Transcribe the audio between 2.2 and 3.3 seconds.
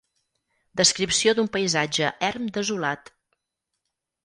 erm desolat.